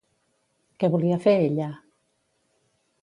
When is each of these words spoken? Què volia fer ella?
Què 0.83 0.89
volia 0.95 1.19
fer 1.27 1.35
ella? 1.49 1.67